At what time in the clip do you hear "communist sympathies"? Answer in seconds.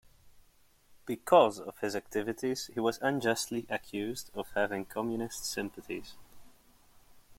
4.83-6.15